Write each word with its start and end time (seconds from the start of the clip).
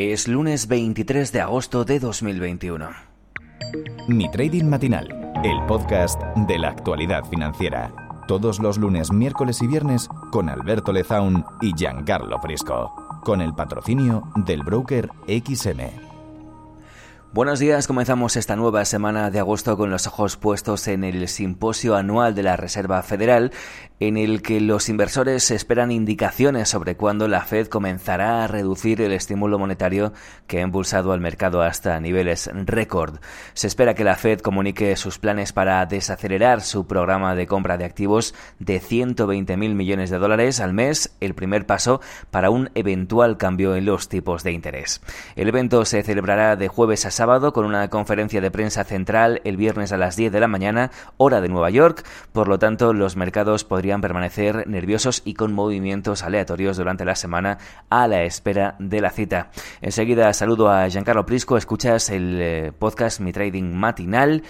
Es 0.00 0.28
lunes 0.28 0.68
23 0.68 1.32
de 1.32 1.40
agosto 1.40 1.84
de 1.84 1.98
2021. 1.98 2.88
Mi 4.06 4.30
Trading 4.30 4.66
Matinal, 4.66 5.08
el 5.42 5.66
podcast 5.66 6.22
de 6.46 6.56
la 6.56 6.68
actualidad 6.68 7.24
financiera. 7.24 7.92
Todos 8.28 8.60
los 8.60 8.78
lunes, 8.78 9.10
miércoles 9.10 9.60
y 9.60 9.66
viernes 9.66 10.08
con 10.30 10.48
Alberto 10.50 10.92
Lezaun 10.92 11.44
y 11.60 11.72
Giancarlo 11.76 12.38
Frisco. 12.38 12.94
Con 13.24 13.40
el 13.40 13.56
patrocinio 13.56 14.30
del 14.36 14.62
broker 14.62 15.10
XM. 15.26 16.08
Buenos 17.30 17.58
días, 17.58 17.86
comenzamos 17.86 18.36
esta 18.36 18.56
nueva 18.56 18.86
semana 18.86 19.30
de 19.30 19.38
agosto 19.38 19.76
con 19.76 19.90
los 19.90 20.06
ojos 20.06 20.38
puestos 20.38 20.88
en 20.88 21.04
el 21.04 21.28
simposio 21.28 21.94
anual 21.94 22.34
de 22.34 22.42
la 22.42 22.56
Reserva 22.56 23.02
Federal, 23.02 23.52
en 24.00 24.16
el 24.16 24.42
que 24.42 24.60
los 24.60 24.88
inversores 24.88 25.50
esperan 25.50 25.90
indicaciones 25.90 26.68
sobre 26.68 26.96
cuándo 26.96 27.26
la 27.26 27.42
Fed 27.42 27.66
comenzará 27.66 28.44
a 28.44 28.46
reducir 28.46 29.00
el 29.00 29.12
estímulo 29.12 29.58
monetario 29.58 30.12
que 30.46 30.58
ha 30.58 30.62
impulsado 30.62 31.12
al 31.12 31.20
mercado 31.20 31.62
hasta 31.62 31.98
niveles 32.00 32.48
récord. 32.52 33.16
Se 33.54 33.66
espera 33.66 33.94
que 33.94 34.04
la 34.04 34.16
Fed 34.16 34.40
comunique 34.40 34.94
sus 34.96 35.18
planes 35.18 35.52
para 35.52 35.84
desacelerar 35.86 36.60
su 36.60 36.86
programa 36.86 37.34
de 37.34 37.46
compra 37.46 37.76
de 37.76 37.84
activos 37.84 38.34
de 38.58 38.80
120.000 38.80 39.56
millones 39.74 40.10
de 40.10 40.18
dólares 40.18 40.60
al 40.60 40.72
mes, 40.72 41.16
el 41.20 41.34
primer 41.34 41.66
paso 41.66 42.00
para 42.30 42.50
un 42.50 42.70
eventual 42.74 43.36
cambio 43.36 43.74
en 43.74 43.84
los 43.84 44.08
tipos 44.08 44.44
de 44.44 44.52
interés. 44.52 45.00
El 45.34 45.48
evento 45.48 45.84
se 45.84 46.02
celebrará 46.02 46.56
de 46.56 46.68
jueves 46.68 47.04
a 47.04 47.10
sábado 47.10 47.52
con 47.52 47.64
una 47.64 47.88
conferencia 47.88 48.40
de 48.40 48.50
prensa 48.50 48.84
central 48.84 49.40
el 49.44 49.56
viernes 49.56 49.92
a 49.92 49.96
las 49.96 50.16
10 50.16 50.32
de 50.32 50.40
la 50.40 50.48
mañana, 50.48 50.90
hora 51.16 51.40
de 51.40 51.48
Nueva 51.48 51.70
York. 51.70 52.04
Por 52.32 52.48
lo 52.48 52.58
tanto, 52.58 52.92
los 52.92 53.16
mercados 53.16 53.64
podrían 53.64 53.87
permanecer 53.96 54.68
nerviosos 54.68 55.22
y 55.24 55.34
con 55.34 55.52
movimientos 55.52 56.22
aleatorios 56.22 56.76
durante 56.76 57.04
la 57.04 57.14
semana 57.14 57.58
a 57.88 58.06
la 58.06 58.22
espera 58.22 58.76
de 58.78 59.00
la 59.00 59.10
cita. 59.10 59.50
Enseguida 59.80 60.32
saludo 60.32 60.70
a 60.70 60.88
Giancarlo 60.88 61.26
Prisco, 61.26 61.56
escuchas 61.56 62.10
el 62.10 62.38
eh, 62.40 62.72
podcast 62.78 63.20
Mi 63.20 63.32
Trading 63.32 63.72
Matinal. 63.72 64.42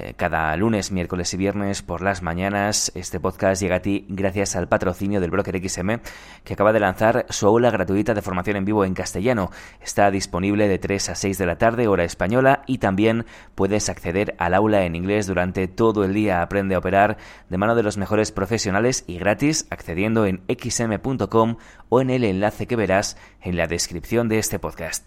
Eh, 0.00 0.14
cada 0.16 0.56
lunes, 0.56 0.92
miércoles 0.92 1.34
y 1.34 1.36
viernes 1.36 1.82
por 1.82 2.02
las 2.02 2.22
mañanas. 2.22 2.92
Este 2.94 3.18
podcast 3.18 3.60
llega 3.60 3.76
a 3.76 3.82
ti 3.82 4.06
gracias 4.08 4.54
al 4.54 4.68
patrocinio 4.68 5.20
del 5.20 5.32
broker 5.32 5.58
XM 5.58 5.98
que 6.44 6.52
acaba 6.52 6.72
de 6.72 6.78
lanzar 6.78 7.26
su 7.30 7.48
aula 7.48 7.72
gratuita 7.72 8.14
de 8.14 8.22
formación 8.22 8.56
en 8.56 8.64
vivo 8.64 8.84
en 8.84 8.94
castellano. 8.94 9.50
Está 9.80 10.12
disponible 10.12 10.68
de 10.68 10.78
3 10.78 11.08
a 11.08 11.14
6 11.16 11.38
de 11.38 11.46
la 11.46 11.58
tarde, 11.58 11.88
hora 11.88 12.04
española, 12.04 12.62
y 12.66 12.78
también 12.78 13.26
puedes 13.56 13.88
acceder 13.88 14.36
al 14.38 14.54
aula 14.54 14.84
en 14.84 14.94
inglés 14.94 15.26
durante 15.26 15.66
todo 15.66 16.04
el 16.04 16.14
día. 16.14 16.42
Aprende 16.42 16.76
a 16.76 16.78
operar 16.78 17.16
de 17.48 17.58
mano 17.58 17.74
de 17.74 17.82
los 17.82 17.96
mejores 17.96 18.30
profesionales 18.30 19.02
y 19.08 19.18
gratis 19.18 19.66
accediendo 19.68 20.26
en 20.26 20.42
xm.com 20.46 21.56
o 21.88 22.00
en 22.00 22.10
el 22.10 22.22
enlace 22.22 22.68
que 22.68 22.76
verás 22.76 23.16
en 23.42 23.56
la 23.56 23.66
descripción 23.66 24.28
de 24.28 24.38
este 24.38 24.60
podcast. 24.60 25.04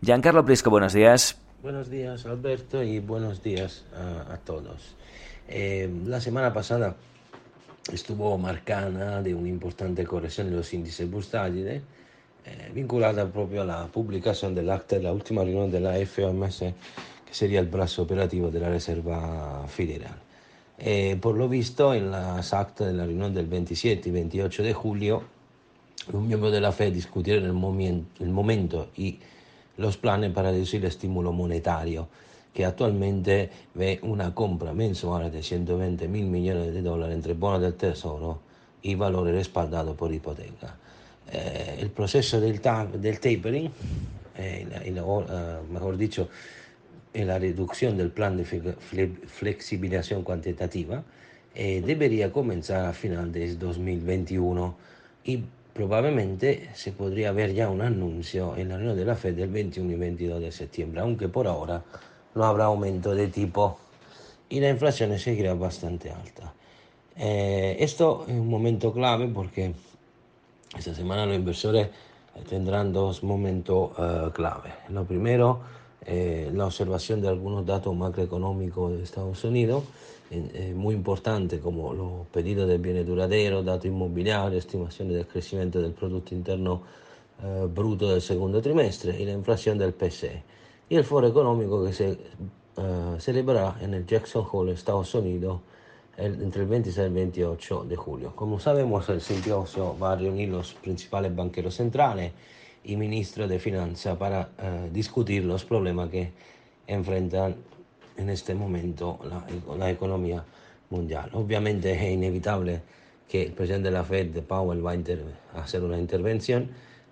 Giancarlo 0.00 0.44
Prisco, 0.44 0.68
buenos 0.68 0.94
días. 0.94 1.41
Buenos 1.62 1.88
días 1.88 2.26
Alberto 2.26 2.82
y 2.82 2.98
buenos 2.98 3.40
días 3.40 3.84
a, 3.94 4.32
a 4.32 4.38
todos. 4.38 4.96
Eh, 5.46 5.88
la 6.06 6.20
semana 6.20 6.52
pasada 6.52 6.96
estuvo 7.92 8.36
marcada 8.36 9.22
de 9.22 9.32
una 9.32 9.48
importante 9.48 10.04
corrección 10.04 10.50
de 10.50 10.56
los 10.56 10.74
índices 10.74 11.08
bursátiles 11.08 11.84
eh, 12.44 12.72
vinculada 12.74 13.30
propio 13.30 13.62
a 13.62 13.64
la 13.64 13.86
publicación 13.86 14.56
del 14.56 14.70
acta 14.70 14.96
de 14.96 15.04
la 15.04 15.12
última 15.12 15.44
reunión 15.44 15.70
de 15.70 15.78
la 15.78 16.04
FOMC 16.04 16.58
que 16.58 16.74
sería 17.30 17.60
el 17.60 17.66
brazo 17.66 18.02
operativo 18.02 18.50
de 18.50 18.58
la 18.58 18.68
Reserva 18.68 19.64
Federal. 19.68 20.16
Eh, 20.78 21.16
por 21.20 21.36
lo 21.36 21.48
visto, 21.48 21.94
en 21.94 22.10
las 22.10 22.52
actas 22.52 22.88
de 22.88 22.94
la 22.94 23.06
reunión 23.06 23.32
del 23.32 23.46
27 23.46 24.08
y 24.08 24.12
28 24.12 24.64
de 24.64 24.74
julio, 24.74 25.22
los 26.12 26.22
miembros 26.22 26.50
de 26.50 26.60
la 26.60 26.72
FED 26.72 26.92
discutieron 26.92 27.44
el, 27.44 27.52
momento, 27.52 28.24
el 28.24 28.30
momento 28.30 28.90
y 28.96 29.20
los 29.76 29.96
planes 29.96 30.32
para 30.32 30.50
reducir 30.50 30.80
el 30.80 30.88
estímulo 30.88 31.32
monetario, 31.32 32.08
que 32.52 32.64
actualmente 32.64 33.50
ve 33.74 33.98
una 34.02 34.34
compra 34.34 34.72
mensual 34.74 35.30
de 35.30 35.42
120 35.42 36.08
mil 36.08 36.26
millones 36.26 36.74
de 36.74 36.82
dólares 36.82 37.14
entre 37.14 37.34
bonos 37.34 37.62
del 37.62 37.74
Tesoro 37.74 38.40
y 38.82 38.94
valores 38.94 39.34
respaldados 39.34 39.96
por 39.96 40.12
hipoteca. 40.12 40.76
Eh, 41.32 41.78
el 41.80 41.90
proceso 41.90 42.40
del, 42.40 42.60
del 42.60 43.20
tapering, 43.20 43.70
eh, 44.36 44.66
y 44.86 44.98
uh, 44.98 45.24
mejor 45.70 45.96
dicho, 45.96 46.28
la 47.14 47.38
reducción 47.38 47.96
del 47.96 48.10
plan 48.10 48.36
de 48.36 48.44
flexibilización 49.26 50.22
cuantitativa, 50.22 51.02
eh, 51.54 51.82
debería 51.84 52.32
comenzar 52.32 52.86
a 52.86 52.92
final 52.94 53.30
de 53.30 53.54
2021 53.56 54.74
y 55.24 55.44
probablemente 55.72 56.70
se 56.74 56.92
podría 56.92 57.32
ver 57.32 57.54
ya 57.54 57.68
un 57.68 57.80
anuncio 57.80 58.56
en 58.56 58.68
la 58.68 58.76
reunión 58.76 58.96
de 58.96 59.04
la 59.04 59.16
Fed 59.16 59.34
del 59.34 59.50
21 59.50 59.92
y 59.92 59.96
22 59.96 60.40
de 60.40 60.52
septiembre, 60.52 61.00
aunque 61.00 61.28
por 61.28 61.46
ahora 61.46 61.82
no 62.34 62.44
habrá 62.44 62.64
aumento 62.64 63.14
de 63.14 63.28
tipo 63.28 63.78
y 64.48 64.60
la 64.60 64.68
inflación 64.68 65.18
seguirá 65.18 65.54
bastante 65.54 66.10
alta. 66.10 66.52
Eh, 67.16 67.76
esto 67.80 68.24
es 68.28 68.34
un 68.34 68.48
momento 68.48 68.92
clave 68.92 69.28
porque 69.28 69.74
esta 70.76 70.94
semana 70.94 71.26
los 71.26 71.36
inversores 71.36 71.88
tendrán 72.48 72.92
dos 72.92 73.22
momentos 73.22 73.90
uh, 73.98 74.30
clave. 74.30 74.72
Lo 74.88 75.04
primero, 75.04 75.60
eh, 76.04 76.50
la 76.54 76.66
observación 76.66 77.20
de 77.20 77.28
algunos 77.28 77.66
datos 77.66 77.94
macroeconómicos 77.94 78.92
de 78.92 79.02
Estados 79.02 79.44
Unidos 79.44 79.84
muy 80.74 80.94
importante 80.94 81.60
como 81.60 81.92
los 81.92 82.26
pedidos 82.28 82.68
de 82.68 82.78
bienes 82.78 83.06
duraderos, 83.06 83.64
datos 83.64 83.86
inmobiliarios, 83.86 84.64
estimaciones 84.64 85.14
del 85.14 85.26
crecimiento 85.26 85.80
del 85.80 85.92
Producto 85.92 86.34
Interno 86.34 86.82
eh, 87.42 87.66
Bruto 87.66 88.08
del 88.08 88.22
segundo 88.22 88.62
trimestre 88.62 89.20
y 89.20 89.24
la 89.24 89.32
inflación 89.32 89.76
del 89.76 89.92
PCE. 89.94 90.42
Y 90.88 90.94
el 90.94 91.04
foro 91.04 91.26
económico 91.26 91.84
que 91.84 91.92
se 91.92 92.10
eh, 92.10 93.16
celebrará 93.18 93.78
en 93.80 93.94
el 93.94 94.06
Jackson 94.06 94.46
Hole, 94.50 94.72
Estados 94.72 95.12
Unidos, 95.14 95.60
el, 96.16 96.40
entre 96.40 96.62
el 96.62 96.68
26 96.68 96.98
y 96.98 97.00
el 97.00 97.12
28 97.12 97.84
de 97.84 97.96
julio. 97.96 98.32
Como 98.36 98.60
sabemos, 98.60 99.08
el 99.08 99.20
simposio 99.20 99.98
va 99.98 100.12
a 100.12 100.16
reunir 100.16 100.50
los 100.50 100.74
principales 100.74 101.34
banqueros 101.34 101.74
centrales 101.74 102.32
y 102.84 102.96
ministros 102.96 103.48
de 103.48 103.58
Finanzas 103.58 104.16
para 104.16 104.50
eh, 104.58 104.90
discutir 104.92 105.44
los 105.44 105.64
problemas 105.64 106.10
que 106.10 106.30
enfrentan 106.86 107.56
en 108.16 108.30
este 108.30 108.54
momento 108.54 109.18
la, 109.28 109.76
la 109.76 109.90
economía 109.90 110.44
mundial. 110.90 111.30
Obviamente 111.32 111.92
es 111.92 112.12
inevitable 112.12 112.82
que 113.28 113.44
el 113.44 113.52
presidente 113.52 113.88
de 113.88 113.94
la 113.94 114.04
Fed, 114.04 114.42
Powell, 114.42 114.84
va 114.84 114.92
a, 114.92 115.62
hacer 115.62 115.82
una 115.82 115.98
intervención. 115.98 116.68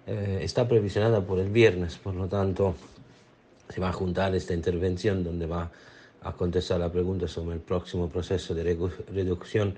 Eh, 0.07 0.41
está 0.43 0.69
previsionada 0.69 1.23
por 1.23 1.39
el 1.39 1.49
viernes, 1.49 1.97
por 1.97 2.15
lo 2.15 2.29
tanto 2.29 2.75
se 3.69 3.81
va 3.81 3.89
a 3.89 3.93
juntar 3.93 4.35
esta 4.35 4.53
intervención 4.53 5.25
donde 5.25 5.47
va 5.47 5.71
a 6.23 6.33
contestar 6.33 6.81
la 6.81 6.93
pregunta 6.93 7.27
sobre 7.29 7.55
el 7.55 7.63
próximo 7.63 8.09
proceso 8.09 8.55
de 8.55 8.77
reducción 9.13 9.77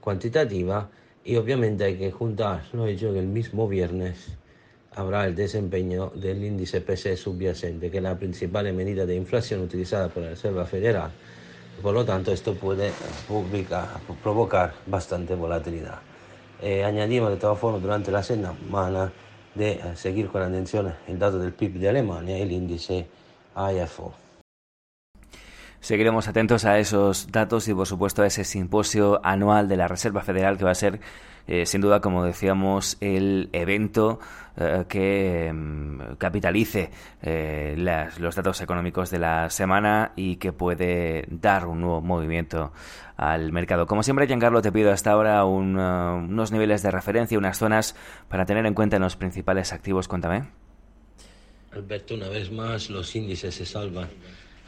cuantitativa 0.00 0.90
y 1.24 1.36
obviamente 1.36 1.84
hay 1.84 1.96
que 1.96 2.10
juntar 2.10 2.64
lo 2.72 2.86
hecho 2.86 3.12
que 3.12 3.20
el 3.20 3.26
mismo 3.26 3.68
viernes 3.68 4.28
habrá 4.98 5.26
el 5.26 5.36
desempeño 5.36 6.10
del 6.16 6.42
índice 6.42 6.80
PCE 6.80 7.16
subyacente, 7.16 7.88
que 7.88 7.98
es 7.98 8.02
la 8.02 8.18
principal 8.18 8.72
medida 8.72 9.06
de 9.06 9.14
inflación 9.14 9.60
utilizada 9.62 10.08
por 10.08 10.24
la 10.24 10.30
Reserva 10.30 10.66
Federal. 10.66 11.12
Por 11.80 11.94
lo 11.94 12.04
tanto, 12.04 12.32
esto 12.32 12.54
puede 12.54 12.90
publicar, 13.28 14.00
provocar 14.24 14.74
bastante 14.86 15.36
volatilidad. 15.36 16.00
Eh, 16.60 16.82
añadimos 16.82 17.30
de 17.30 17.36
todas 17.36 17.56
formas 17.56 17.80
durante 17.80 18.10
la 18.10 18.24
semana 18.24 19.12
de 19.54 19.70
eh, 19.70 19.82
seguir 19.94 20.26
con 20.30 20.42
atención 20.42 20.92
el 21.06 21.16
dato 21.16 21.38
del 21.38 21.52
PIB 21.52 21.78
de 21.78 21.90
Alemania 21.90 22.36
y 22.36 22.42
el 22.42 22.50
índice 22.50 23.06
IFO. 23.54 24.27
Seguiremos 25.80 26.26
atentos 26.26 26.64
a 26.64 26.78
esos 26.78 27.30
datos 27.30 27.68
y, 27.68 27.74
por 27.74 27.86
supuesto, 27.86 28.22
a 28.22 28.26
ese 28.26 28.44
simposio 28.44 29.20
anual 29.24 29.68
de 29.68 29.76
la 29.76 29.86
Reserva 29.86 30.22
Federal 30.22 30.58
que 30.58 30.64
va 30.64 30.72
a 30.72 30.74
ser, 30.74 30.98
eh, 31.46 31.66
sin 31.66 31.80
duda, 31.80 32.00
como 32.00 32.24
decíamos, 32.24 32.96
el 33.00 33.48
evento 33.52 34.18
eh, 34.56 34.84
que 34.88 35.52
mm, 35.54 36.16
capitalice 36.18 36.90
eh, 37.22 37.76
las, 37.78 38.18
los 38.18 38.34
datos 38.34 38.60
económicos 38.60 39.10
de 39.10 39.20
la 39.20 39.50
semana 39.50 40.12
y 40.16 40.36
que 40.36 40.52
puede 40.52 41.26
dar 41.30 41.66
un 41.66 41.80
nuevo 41.80 42.00
movimiento 42.00 42.72
al 43.16 43.52
mercado. 43.52 43.86
Como 43.86 44.02
siempre, 44.02 44.26
Giancarlo, 44.26 44.60
te 44.60 44.72
pido 44.72 44.90
hasta 44.90 45.12
ahora 45.12 45.44
un, 45.44 45.78
unos 45.78 46.50
niveles 46.50 46.82
de 46.82 46.90
referencia, 46.90 47.38
unas 47.38 47.56
zonas 47.56 47.94
para 48.28 48.46
tener 48.46 48.66
en 48.66 48.74
cuenta 48.74 48.96
en 48.96 49.02
los 49.02 49.14
principales 49.14 49.72
activos. 49.72 50.08
Cuéntame. 50.08 50.48
Alberto, 51.70 52.14
una 52.14 52.28
vez 52.28 52.50
más 52.50 52.90
los 52.90 53.14
índices 53.14 53.54
se 53.54 53.64
salvan 53.64 54.08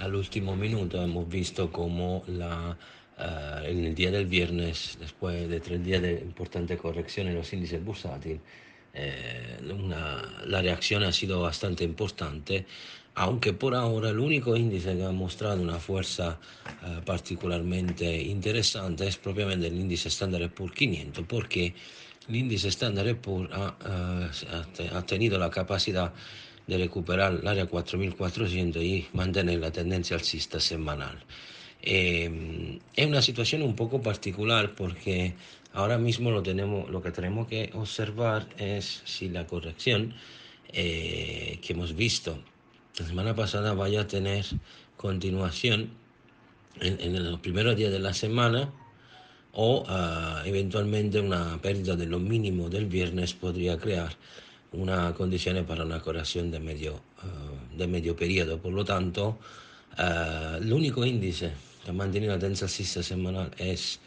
al 0.01 0.15
último 0.15 0.57
minuto. 0.57 1.01
Hemos 1.03 1.29
visto 1.29 1.71
cómo 1.71 2.25
uh, 2.27 2.75
en 3.65 3.85
el 3.85 3.95
día 3.95 4.11
del 4.11 4.27
viernes, 4.27 4.97
después 4.99 5.49
de 5.49 5.61
tres 5.61 5.85
días 5.85 6.03
de 6.03 6.13
importante 6.21 6.77
corrección 6.77 7.29
en 7.29 7.35
los 7.35 7.53
índices 7.53 7.85
bursátiles, 7.85 8.41
eh, 8.93 9.59
la 10.47 10.63
reacción 10.63 11.05
ha 11.05 11.13
sido 11.13 11.43
bastante 11.43 11.85
importante, 11.85 12.67
aunque 13.15 13.53
por 13.53 13.75
ahora 13.77 14.11
el 14.11 14.19
único 14.19 14.57
índice 14.57 14.97
que 14.97 15.05
ha 15.05 15.13
mostrado 15.13 15.63
una 15.63 15.79
fuerza 15.79 16.41
uh, 16.83 17.05
particularmente 17.05 18.21
interesante 18.23 19.07
es 19.07 19.17
propiamente 19.17 19.69
el 19.69 19.79
índice 19.79 20.09
Standard 20.09 20.51
Poor's 20.51 20.75
500, 20.75 21.25
porque 21.27 21.75
el 22.29 22.37
índice 22.37 22.69
Standard 22.69 23.17
Poor's 23.17 23.51
ha, 23.53 24.31
ha 24.93 25.07
tenido 25.07 25.39
la 25.39 25.51
capacidad 25.51 26.13
de 26.71 26.79
recuperar 26.79 27.43
l'area 27.43 27.67
4400 27.67 28.83
y 28.83 29.07
mantener 29.13 29.59
la 29.59 29.73
tendencia 29.73 30.15
alcista 30.15 30.61
semanal. 30.61 31.19
Eh, 31.83 32.79
es 32.95 33.07
una 33.07 33.23
situación 33.23 33.63
un 33.63 33.75
poco 33.75 34.01
particular 34.01 34.75
porque 34.77 35.35
ahora 35.73 35.99
mismo 35.99 36.31
lo, 36.31 36.43
tenemos, 36.43 36.89
lo 36.89 37.03
que 37.03 37.11
tenemos 37.11 37.49
que 37.49 37.71
observar 37.75 38.47
es 38.57 39.03
si 39.05 39.29
la 39.29 39.47
corrección 39.47 40.15
eh, 40.73 41.59
que 41.61 41.73
hemos 41.73 41.97
visto 41.97 42.39
la 42.99 43.07
semana 43.07 43.35
pasada 43.35 43.75
vaya 43.75 44.03
a 44.03 44.07
tener 44.07 44.45
continuación 44.97 45.91
en, 46.81 47.01
en 47.01 47.31
los 47.31 47.41
primeros 47.41 47.77
días 47.77 47.91
de 47.91 47.99
la 47.99 48.15
semana 48.15 48.73
o 49.53 49.83
uh, 49.83 50.47
eventualmente 50.47 51.19
una 51.21 51.61
pérdida 51.61 51.97
de 51.97 52.07
lo 52.07 52.21
mínimo 52.21 52.69
del 52.69 52.87
viernes 52.87 53.35
podría 53.35 53.79
crear 53.79 54.13
una 54.73 55.13
condición 55.15 55.65
para 55.65 55.85
una 55.85 56.01
corrección 56.01 56.51
de 56.51 56.61
medio, 56.61 56.95
uh, 56.95 57.77
de 57.77 57.87
medio 57.87 58.15
periodo. 58.15 58.59
Por 58.59 58.73
lo 58.73 58.85
tanto, 58.85 59.39
uh, 59.99 60.57
el 60.57 60.73
único 60.73 61.05
índice 61.05 61.53
que 61.85 61.91
ha 61.91 61.95
mantenido 61.95 62.33
la 62.33 62.39
tendencia 62.39 62.67
alcista 62.67 63.03
semanal 63.03 63.51
es 63.59 64.01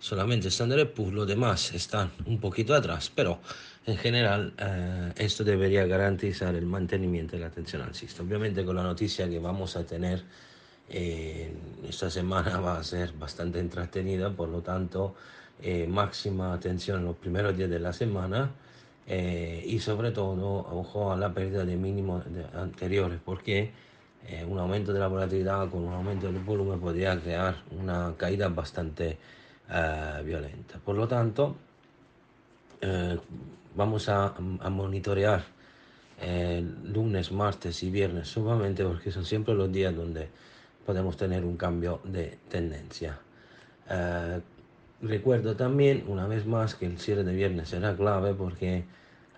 solamente 0.00 0.48
Standard 0.48 0.88
Poor's, 0.88 1.12
los 1.12 1.26
demás 1.26 1.72
están 1.74 2.10
un 2.26 2.38
poquito 2.38 2.74
atrás, 2.74 3.10
pero 3.14 3.40
en 3.86 3.96
general 3.96 4.52
uh, 4.58 5.12
esto 5.16 5.44
debería 5.44 5.86
garantizar 5.86 6.54
el 6.54 6.66
mantenimiento 6.66 7.36
de 7.36 7.42
la 7.42 7.50
tensión 7.50 7.82
alcista. 7.82 8.22
Obviamente 8.22 8.64
con 8.64 8.76
la 8.76 8.82
noticia 8.82 9.28
que 9.28 9.38
vamos 9.38 9.76
a 9.76 9.84
tener 9.84 10.24
eh, 10.90 11.52
esta 11.86 12.10
semana 12.10 12.60
va 12.60 12.78
a 12.78 12.84
ser 12.84 13.12
bastante 13.12 13.58
entretenida, 13.58 14.30
por 14.30 14.48
lo 14.48 14.62
tanto, 14.62 15.14
eh, 15.60 15.86
máxima 15.86 16.54
atención 16.54 17.00
en 17.00 17.06
los 17.06 17.16
primeros 17.16 17.56
días 17.56 17.68
de 17.68 17.78
la 17.78 17.92
semana 17.92 18.50
eh, 19.08 19.64
y 19.66 19.78
sobre 19.78 20.10
todo 20.10 20.58
ojo 20.70 21.10
a 21.10 21.16
la 21.16 21.32
pérdida 21.32 21.64
de 21.64 21.76
mínimos 21.76 22.24
anteriores 22.54 23.18
porque 23.24 23.72
eh, 24.26 24.44
un 24.46 24.58
aumento 24.58 24.92
de 24.92 25.00
la 25.00 25.08
volatilidad 25.08 25.70
con 25.70 25.84
un 25.84 25.94
aumento 25.94 26.26
del 26.30 26.42
volumen 26.42 26.78
podría 26.78 27.18
crear 27.18 27.56
una 27.70 28.14
caída 28.18 28.48
bastante 28.48 29.16
eh, 29.70 30.22
violenta. 30.22 30.78
Por 30.78 30.96
lo 30.96 31.08
tanto, 31.08 31.56
eh, 32.82 33.18
vamos 33.74 34.08
a, 34.10 34.34
a 34.60 34.70
monitorear 34.70 35.42
eh, 36.20 36.62
lunes, 36.84 37.32
martes 37.32 37.82
y 37.82 37.90
viernes 37.90 38.28
sumamente 38.28 38.84
porque 38.84 39.10
son 39.10 39.24
siempre 39.24 39.54
los 39.54 39.72
días 39.72 39.94
donde 39.94 40.28
podemos 40.84 41.16
tener 41.16 41.44
un 41.44 41.56
cambio 41.56 42.00
de 42.04 42.38
tendencia. 42.48 43.18
Eh, 45.00 45.06
recuerdo 45.06 45.56
también, 45.56 46.04
una 46.06 46.26
vez 46.26 46.46
más, 46.46 46.74
que 46.74 46.86
el 46.86 46.98
cierre 46.98 47.24
de 47.24 47.34
viernes 47.34 47.70
será 47.70 47.96
clave 47.96 48.34
porque 48.34 48.84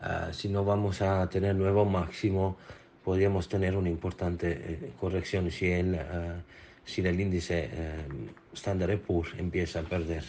uh, 0.02 0.32
si 0.32 0.48
no 0.48 0.64
vamos 0.64 1.02
a 1.02 1.28
tener 1.28 1.54
nuevo 1.54 1.84
máximo, 1.84 2.56
podríamos 3.04 3.48
tener 3.48 3.76
una 3.76 3.88
importante 3.88 4.50
eh, 4.50 4.92
corrección 4.98 5.50
si 5.50 5.70
el, 5.70 5.94
uh, 5.94 6.40
si 6.84 7.00
el 7.02 7.20
índice 7.20 7.70
uh, 7.72 8.54
Standard 8.54 8.98
Poor's 8.98 9.32
empieza 9.38 9.80
a 9.80 9.82
perder 9.82 10.24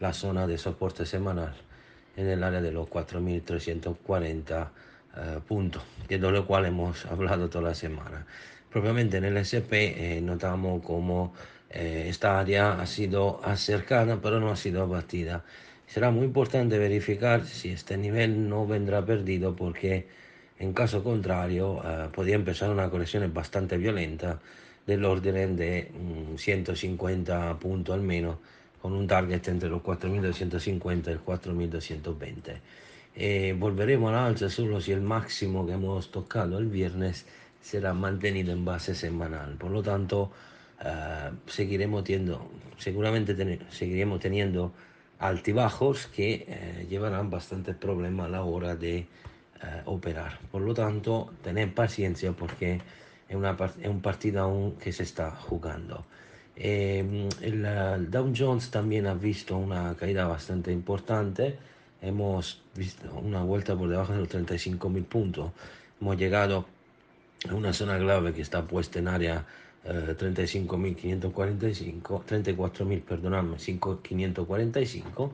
la 0.00 0.12
zona 0.12 0.46
de 0.46 0.58
soporte 0.58 1.06
semanal 1.06 1.54
en 2.16 2.28
el 2.28 2.42
área 2.42 2.60
de 2.60 2.72
los 2.72 2.88
4.340 2.88 4.68
puntos, 5.46 5.82
de 6.08 6.18
lo 6.18 6.46
cual 6.46 6.66
hemos 6.66 7.04
hablado 7.10 7.48
toda 7.50 7.70
la 7.70 7.74
semana. 7.74 8.26
Propiamente 8.70 9.16
en 9.16 9.24
el 9.24 9.36
SP 9.42 10.20
notamos 10.22 10.82
como 10.84 11.34
eh, 11.70 12.06
esta 12.08 12.38
área 12.38 12.80
ha 12.80 12.86
sido 12.86 13.40
acercada 13.44 14.20
pero 14.20 14.40
no 14.40 14.50
ha 14.50 14.56
sido 14.56 14.82
abatida. 14.82 15.44
Será 15.86 16.10
muy 16.10 16.24
importante 16.24 16.78
verificar 16.78 17.46
si 17.46 17.70
este 17.70 17.96
nivel 17.96 18.48
no 18.48 18.66
vendrá 18.66 19.04
perdido 19.04 19.54
porque 19.56 20.06
en 20.58 20.72
caso 20.72 21.02
contrario 21.02 21.82
eh, 21.84 22.08
podría 22.12 22.34
empezar 22.36 22.70
una 22.70 22.90
corrección 22.90 23.32
bastante 23.32 23.76
violenta 23.76 24.40
del 24.86 25.04
orden 25.04 25.56
de 25.56 25.90
um, 25.94 26.36
150 26.36 27.58
puntos 27.58 27.94
al 27.94 28.02
menos 28.02 28.36
con 28.82 28.92
un 28.92 29.06
target 29.06 29.46
entre 29.48 29.68
los 29.68 29.82
4.250 29.82 31.08
y 31.08 31.10
el 31.10 31.24
4.220. 31.24 32.60
Eh, 33.14 33.54
volveremos 33.58 34.10
al 34.10 34.18
alza 34.18 34.48
solo 34.48 34.80
si 34.80 34.92
el 34.92 35.00
máximo 35.00 35.66
que 35.66 35.72
hemos 35.72 36.10
tocado 36.10 36.58
el 36.58 36.66
viernes 36.66 37.26
será 37.60 37.92
mantenido 37.92 38.52
en 38.52 38.64
base 38.64 38.94
semanal. 38.94 39.56
Por 39.56 39.70
lo 39.70 39.82
tanto, 39.82 40.30
uh, 40.80 41.34
seguiremos 41.46 42.04
teniendo, 42.04 42.50
seguramente 42.78 43.34
ten, 43.34 43.60
seguiremos 43.70 44.20
teniendo 44.20 44.72
altibajos 45.18 46.06
que 46.06 46.46
uh, 46.48 46.88
llevarán 46.88 47.30
bastantes 47.30 47.76
problemas 47.76 48.26
a 48.26 48.30
la 48.30 48.42
hora 48.42 48.76
de 48.76 49.06
uh, 49.62 49.90
operar. 49.90 50.38
Por 50.50 50.62
lo 50.62 50.74
tanto, 50.74 51.32
tener 51.42 51.74
paciencia 51.74 52.32
porque 52.32 52.80
es, 53.28 53.36
una, 53.36 53.56
es 53.80 53.88
un 53.88 54.00
partido 54.00 54.42
aún 54.42 54.72
que 54.76 54.92
se 54.92 55.04
está 55.04 55.30
jugando. 55.30 56.04
Eh, 56.62 57.28
el, 57.40 57.64
el 57.64 58.10
Dow 58.10 58.32
Jones 58.36 58.70
también 58.70 59.06
ha 59.06 59.14
visto 59.14 59.56
una 59.56 59.94
caída 59.96 60.26
bastante 60.26 60.70
importante. 60.70 61.56
Hemos 62.02 62.62
visto 62.74 63.14
una 63.14 63.42
vuelta 63.42 63.74
por 63.74 63.88
debajo 63.88 64.12
de 64.12 64.18
los 64.18 64.28
35.000 64.28 65.04
puntos. 65.04 65.52
Hemos 66.00 66.18
llegado 66.18 66.66
a 67.48 67.54
una 67.54 67.72
zona 67.72 67.98
clave 67.98 68.34
que 68.34 68.42
está 68.42 68.66
puesta 68.66 68.98
en 68.98 69.08
área 69.08 69.46
eh, 69.84 70.14
35.545, 70.18 72.24
34.000, 72.24 73.02
perdonadme, 73.02 73.56
5.545. 73.56 75.30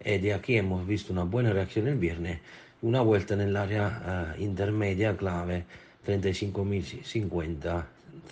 E 0.00 0.18
de 0.18 0.34
aquí 0.34 0.56
hemos 0.56 0.86
visto 0.86 1.12
una 1.12 1.24
buena 1.24 1.52
reacción 1.52 1.88
el 1.88 1.96
viernes, 1.96 2.40
una 2.82 3.00
vuelta 3.00 3.34
en 3.34 3.40
el 3.40 3.56
área 3.56 4.34
uh, 4.36 4.40
intermedia 4.40 5.16
clave 5.16 5.64
35.050, 6.06 7.84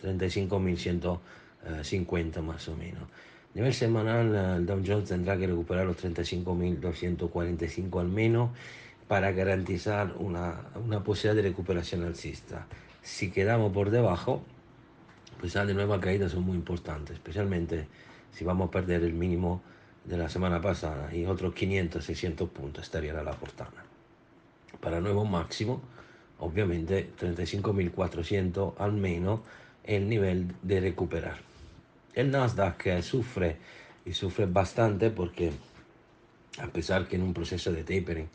35.150 0.02 2.42
más 2.42 2.68
o 2.68 2.76
menos. 2.76 3.02
A 3.02 3.54
nivel 3.54 3.72
semanal, 3.72 4.58
el 4.58 4.66
Dow 4.66 4.82
Jones 4.84 5.08
tendrá 5.08 5.38
que 5.38 5.46
recuperar 5.46 5.86
los 5.86 5.96
35.245 6.04 8.00
al 8.00 8.08
menos 8.08 8.50
para 9.08 9.32
garantizar 9.32 10.12
una, 10.18 10.60
una 10.84 11.02
posibilidad 11.02 11.42
de 11.42 11.48
recuperación 11.48 12.04
alcista. 12.04 12.66
Si 13.02 13.30
quedamos 13.30 13.72
por 13.72 13.88
debajo, 13.90 14.42
pues 15.44 15.66
de 15.66 15.74
nueva 15.74 16.00
caída 16.00 16.26
son 16.26 16.44
muy 16.44 16.56
importantes, 16.56 17.16
especialmente 17.16 17.86
si 18.32 18.46
vamos 18.46 18.68
a 18.68 18.70
perder 18.70 19.02
el 19.02 19.12
mínimo 19.12 19.60
de 20.06 20.16
la 20.16 20.30
semana 20.30 20.58
pasada 20.58 21.14
y 21.14 21.26
otros 21.26 21.52
500, 21.52 22.02
600 22.02 22.48
puntos 22.48 22.84
estaría 22.84 23.12
la 23.12 23.32
portada. 23.32 23.84
Para 24.80 25.02
nuevo 25.02 25.26
máximo, 25.26 25.82
obviamente 26.38 27.10
35.400 27.20 28.72
al 28.78 28.92
menos 28.92 29.40
el 29.84 30.08
nivel 30.08 30.50
de 30.62 30.80
recuperar. 30.80 31.36
El 32.14 32.30
Nasdaq 32.30 33.02
sufre 33.02 33.58
y 34.06 34.14
sufre 34.14 34.46
bastante 34.46 35.10
porque 35.10 35.52
a 36.58 36.68
pesar 36.68 37.06
que 37.06 37.16
en 37.16 37.22
un 37.22 37.34
proceso 37.34 37.70
de 37.70 37.82
tapering 37.82 38.30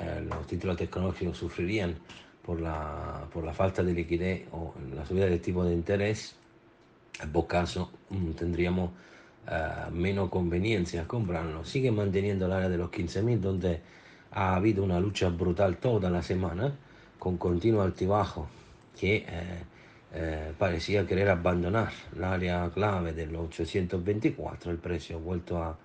eh, 0.00 0.22
los 0.28 0.46
títulos 0.46 0.76
tecnológicos 0.76 1.38
sufrirían 1.38 1.94
por 2.42 2.60
la, 2.60 3.26
por 3.32 3.42
la 3.42 3.54
falta 3.54 3.82
de 3.82 3.94
liquidez 3.94 4.48
o 4.52 4.74
la 4.94 5.06
subida 5.06 5.24
del 5.24 5.40
tipo 5.40 5.64
de 5.64 5.72
interés, 5.72 6.36
caso 7.48 7.90
mm, 8.10 8.30
tendríamos 8.32 8.90
uh, 9.46 9.90
menos 9.90 10.30
conveniencia 10.30 11.06
comprarlo. 11.06 11.64
Sigue 11.64 11.90
manteniendo 11.90 12.46
el 12.46 12.52
área 12.52 12.68
de 12.68 12.78
los 12.78 12.90
15.000 12.90 13.38
donde 13.40 13.80
ha 14.32 14.56
habido 14.56 14.82
una 14.82 14.98
lucha 14.98 15.28
brutal 15.28 15.76
toda 15.76 16.10
la 16.10 16.22
semana 16.22 16.72
con 17.18 17.36
continuo 17.36 17.82
altibajo 17.82 18.48
que 18.98 19.16
eh, 19.16 19.24
eh, 20.14 20.52
parecía 20.58 21.06
querer 21.06 21.28
abandonar 21.30 21.92
el 22.16 22.24
área 22.24 22.70
clave 22.70 23.12
de 23.12 23.26
los 23.26 23.44
824. 23.44 24.70
El 24.70 24.78
precio 24.78 25.16
ha 25.16 25.20
vuelto 25.20 25.62
a 25.62 25.78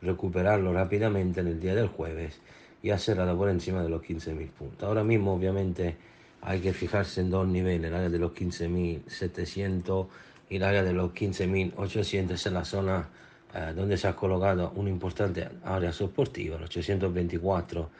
recuperarlo 0.00 0.72
rápidamente 0.72 1.40
en 1.40 1.48
el 1.48 1.60
día 1.60 1.74
del 1.74 1.88
jueves 1.88 2.40
y 2.82 2.90
ha 2.90 2.98
cerrado 2.98 3.36
por 3.36 3.48
encima 3.48 3.82
de 3.82 3.88
los 3.88 4.02
15.000 4.02 4.48
puntos. 4.50 4.88
Ahora 4.88 5.04
mismo 5.04 5.34
obviamente 5.34 5.96
hay 6.40 6.60
que 6.60 6.72
fijarse 6.72 7.20
en 7.20 7.30
dos 7.30 7.46
niveles, 7.46 7.88
el 7.88 7.94
área 7.94 8.08
de 8.08 8.18
los 8.18 8.32
15.700 8.32 10.06
y 10.50 10.56
el 10.56 10.62
área 10.62 10.82
de 10.82 10.92
los 10.92 11.12
15.800 11.12 12.30
es 12.32 12.46
la 12.46 12.64
zona 12.64 13.08
eh, 13.54 13.72
donde 13.74 13.96
se 13.96 14.08
ha 14.08 14.14
colocado 14.14 14.72
una 14.76 14.90
importante 14.90 15.48
área 15.64 15.92
soportiva, 15.92 16.58
los 16.58 16.68
824, 16.70 17.90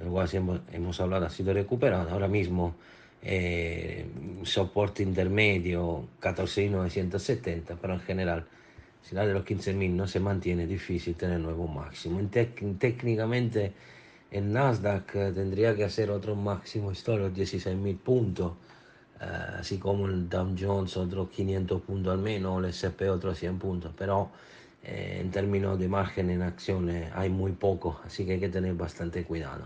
el 0.00 0.08
cual 0.08 0.28
hemos, 0.32 0.60
hemos 0.72 1.00
hablado 1.00 1.26
ha 1.26 1.30
sido 1.30 1.52
recuperado. 1.52 2.10
Ahora 2.10 2.28
mismo 2.28 2.74
eh, 3.22 4.06
soporte 4.44 5.02
intermedio 5.02 6.06
14.970, 6.20 7.76
pero 7.80 7.94
en 7.94 8.00
general, 8.00 8.46
si 9.02 9.14
la 9.14 9.26
de 9.26 9.32
los 9.32 9.44
15.000 9.44 9.90
no 9.90 10.06
se 10.06 10.20
mantiene, 10.20 10.66
difícil 10.66 11.14
tener 11.14 11.40
nuevo 11.40 11.66
máximo. 11.66 12.20
técnicamente, 12.30 13.72
el 14.30 14.52
Nasdaq 14.52 15.14
eh, 15.16 15.32
tendría 15.34 15.74
que 15.74 15.84
hacer 15.84 16.10
otro 16.10 16.34
máximo 16.36 16.92
histórico, 16.92 17.30
16.000 17.30 17.98
puntos, 17.98 18.52
eh, 19.20 19.24
así 19.60 19.78
como 19.78 20.06
el 20.06 20.28
Dow 20.28 20.54
Jones, 20.58 20.96
otros 20.96 21.30
500 21.30 21.82
puntos 21.82 22.12
al 22.12 22.20
menos, 22.20 22.58
el 22.58 22.70
S&P 22.70 23.08
otros 23.08 23.38
100 23.38 23.58
puntos, 23.58 23.92
pero 23.96 24.30
eh, 24.82 25.18
en 25.20 25.30
términos 25.30 25.78
de 25.78 25.88
margen 25.88 26.30
en 26.30 26.42
acciones 26.42 27.10
hay 27.14 27.30
muy 27.30 27.52
poco, 27.52 28.00
así 28.04 28.24
que 28.24 28.32
hay 28.32 28.40
que 28.40 28.48
tener 28.48 28.74
bastante 28.74 29.24
cuidado. 29.24 29.64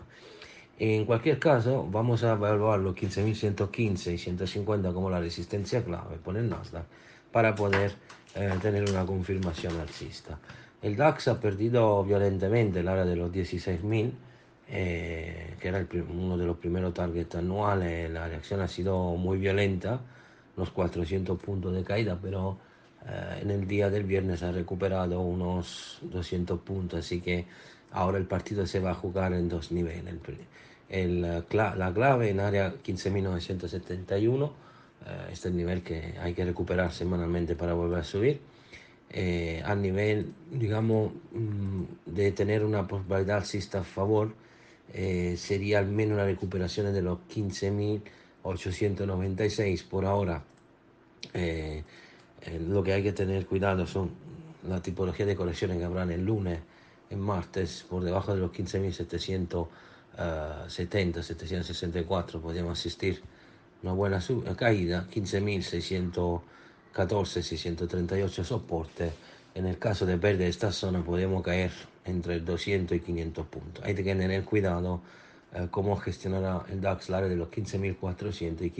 En 0.78 1.04
cualquier 1.04 1.38
caso, 1.38 1.86
vamos 1.90 2.24
a 2.24 2.32
evaluar 2.32 2.80
los 2.80 2.94
15.115 2.94 4.14
y 4.14 4.18
150 4.18 4.92
como 4.94 5.10
la 5.10 5.20
resistencia 5.20 5.84
clave 5.84 6.16
por 6.16 6.38
el 6.38 6.48
Nasdaq 6.48 6.84
para 7.30 7.54
poder 7.54 7.92
eh, 8.34 8.50
tener 8.62 8.88
una 8.88 9.04
confirmación 9.04 9.78
alcista. 9.78 10.38
El 10.80 10.96
DAX 10.96 11.28
ha 11.28 11.38
perdido 11.38 12.02
violentamente 12.04 12.80
el 12.80 12.88
área 12.88 13.04
de 13.04 13.16
los 13.16 13.30
16.000, 13.30 14.12
eh, 14.70 15.56
que 15.60 15.68
era 15.68 15.86
uno 16.08 16.38
de 16.38 16.46
los 16.46 16.56
primeros 16.56 16.94
targets 16.94 17.34
anuales. 17.34 18.10
La 18.10 18.28
reacción 18.28 18.60
ha 18.60 18.68
sido 18.68 19.16
muy 19.16 19.38
violenta, 19.38 20.00
los 20.56 20.70
400 20.70 21.38
puntos 21.38 21.74
de 21.74 21.82
caída, 21.84 22.18
pero 22.20 22.58
eh, 23.06 23.40
en 23.42 23.50
el 23.50 23.66
día 23.66 23.90
del 23.90 24.04
viernes 24.04 24.42
ha 24.42 24.52
recuperado 24.52 25.20
unos 25.20 25.98
200 26.02 26.60
puntos, 26.60 27.00
así 27.00 27.20
que 27.20 27.46
ahora 27.92 28.18
el 28.18 28.26
partido 28.26 28.66
se 28.66 28.80
va 28.80 28.92
a 28.92 28.94
jugar 28.94 29.32
en 29.32 29.48
dos 29.48 29.72
niveles 29.72 30.14
la 30.90 31.92
clave 31.94 32.30
en 32.30 32.40
área 32.40 32.74
15.971. 32.74 34.50
Eh, 35.06 35.28
este 35.32 35.32
es 35.32 35.46
el 35.46 35.56
nivel 35.56 35.82
que 35.82 36.14
hay 36.20 36.34
que 36.34 36.44
recuperar 36.44 36.92
semanalmente 36.92 37.54
para 37.54 37.74
volver 37.74 38.00
a 38.00 38.04
subir. 38.04 38.40
Eh, 39.12 39.62
a 39.64 39.74
nivel, 39.74 40.32
digamos, 40.50 41.12
mm, 41.32 41.82
de 42.06 42.32
tener 42.32 42.64
una 42.64 42.86
probabilidad 42.86 43.38
alcista 43.38 43.80
a 43.80 43.84
favor, 43.84 44.34
eh, 44.92 45.36
sería 45.36 45.78
al 45.78 45.86
menos 45.86 46.16
la 46.16 46.24
recuperación 46.24 46.92
de 46.92 47.02
los 47.02 47.20
15.896 47.34 49.84
por 49.88 50.04
ahora. 50.04 50.42
lo 52.60 52.82
que 52.82 52.92
hay 52.92 53.02
que 53.02 53.12
tener 53.12 53.46
cuidado 53.46 53.86
son 53.86 54.10
la 54.68 54.82
tipología 54.82 55.26
de 55.26 55.36
correcciones 55.36 55.78
que 55.78 55.84
habrán 55.84 56.10
el 56.10 56.24
lunes, 56.24 56.60
en 57.10 57.20
martes, 57.20 57.84
por 57.88 58.02
debajo 58.04 58.34
de 58.34 58.40
los 58.40 58.50
15.700 58.52 59.68
70, 60.68 61.22
764 61.22 62.40
podríamos 62.40 62.78
asistir 62.78 63.22
una 63.82 63.92
buena 63.92 64.20
caída, 64.56 65.06
15.614, 65.10 67.26
638 67.26 68.44
soporte. 68.44 69.12
En 69.54 69.66
el 69.66 69.78
caso 69.78 70.06
de 70.06 70.16
perder 70.16 70.48
esta 70.48 70.72
zona 70.72 71.04
podemos 71.04 71.42
caer 71.42 71.72
entre 72.04 72.40
200 72.40 72.96
y 72.96 73.00
500 73.00 73.46
puntos. 73.46 73.84
Hay 73.84 73.94
que 73.94 74.02
tener 74.02 74.44
cuidado 74.44 75.00
eh, 75.54 75.68
cómo 75.70 75.96
gestionará 75.96 76.64
el 76.70 76.80
DAX 76.80 77.08
la 77.08 77.18
área 77.18 77.28
de 77.28 77.36
los 77.36 77.48
15.400 77.48 78.62
y 78.62 78.70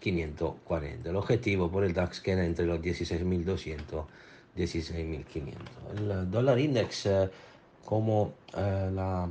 15.540. 0.00 1.06
El 1.06 1.16
objetivo 1.16 1.70
por 1.70 1.84
el 1.84 1.92
DAX 1.92 2.20
queda 2.20 2.44
entre 2.44 2.66
los 2.66 2.80
16.200 2.80 4.04
y 4.56 4.62
16.500. 4.62 5.54
El 5.96 6.30
dólar 6.30 6.58
index 6.58 7.06
eh, 7.06 7.30
como 7.84 8.34
eh, 8.56 8.90
la 8.92 9.28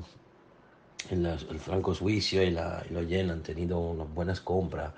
el 1.09 1.59
franco 1.59 1.93
suizo 1.93 2.41
y, 2.41 2.51
la, 2.51 2.83
los 2.89 3.07
yen 3.07 3.29
han 3.29 3.43
tenido 3.43 3.79
unas 3.79 4.13
buenas 4.13 4.39
compras, 4.39 4.93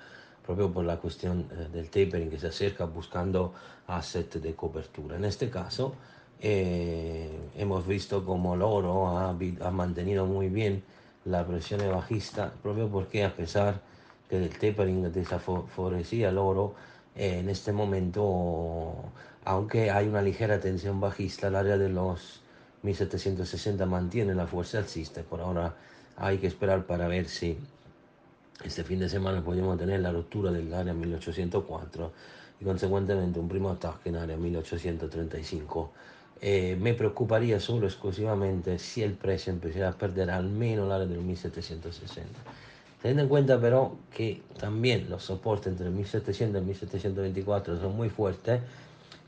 propio 0.46 0.72
por 0.72 0.84
la 0.84 0.96
cuestión 0.96 1.46
eh, 1.50 1.68
del 1.72 1.90
tapering 1.90 2.30
que 2.30 2.38
se 2.38 2.48
acerca 2.48 2.84
buscando 2.84 3.52
asset 3.88 4.34
de 4.34 4.54
cobertura. 4.54 5.16
En 5.16 5.24
este 5.24 5.50
caso, 5.50 5.94
eh, 6.40 7.30
hemos 7.56 7.86
visto 7.86 8.24
como 8.24 8.54
el 8.54 8.62
oro 8.62 9.08
ha, 9.08 9.30
ha, 9.30 9.70
mantenido 9.70 10.26
muy 10.26 10.48
bien 10.48 10.82
la 11.24 11.46
presión 11.46 11.80
bajista, 11.90 12.52
propio 12.62 12.88
porque 12.88 13.24
a 13.24 13.34
pesar 13.34 13.80
que 14.28 14.36
el 14.36 14.50
tapering 14.50 15.12
desfavorecía 15.12 16.28
el 16.28 16.38
oro, 16.38 16.74
eh, 17.16 17.38
en 17.40 17.48
este 17.48 17.72
momento, 17.72 18.94
aunque 19.44 19.90
hay 19.90 20.06
una 20.08 20.22
ligera 20.22 20.60
tensión 20.60 21.00
bajista, 21.00 21.48
el 21.48 21.56
área 21.56 21.78
de 21.78 21.88
los 21.88 22.42
1760 22.82 23.84
mantiene 23.86 24.34
la 24.34 24.46
fuerza 24.46 24.78
alcista. 24.78 25.22
Por 25.22 25.40
ahora 25.40 25.74
hay 26.16 26.38
que 26.38 26.46
esperar 26.46 26.86
para 26.86 27.08
ver 27.08 27.28
si 27.28 27.58
este 28.64 28.84
fin 28.84 28.98
de 28.98 29.08
semana 29.08 29.42
podemos 29.44 29.78
tener 29.78 30.00
la 30.00 30.12
ruptura 30.12 30.50
del 30.50 30.72
área 30.72 30.94
1804 30.94 32.12
y 32.60 32.64
consecuentemente 32.64 33.38
un 33.38 33.48
primo 33.48 33.70
ataque 33.70 34.08
en 34.08 34.16
área 34.16 34.36
1835. 34.36 35.92
Eh, 36.40 36.76
me 36.80 36.94
preocuparía 36.94 37.60
solo 37.60 37.86
exclusivamente 37.86 38.78
si 38.78 39.02
el 39.02 39.12
precio 39.14 39.52
empezara 39.52 39.90
a 39.90 39.92
perder 39.92 40.30
al 40.30 40.48
menos 40.48 40.88
la 40.88 40.96
área 40.96 41.06
del 41.06 41.20
1760. 41.20 42.40
Teniendo 43.00 43.22
en 43.22 43.28
cuenta 43.28 43.60
pero 43.60 43.98
que 44.14 44.42
también 44.58 45.08
los 45.10 45.24
soportes 45.24 45.68
entre 45.68 45.86
el 45.86 45.92
1700 45.92 46.54
y 46.54 46.58
el 46.58 46.64
1724 46.64 47.80
son 47.80 47.96
muy 47.96 48.10
fuertes, 48.10 48.60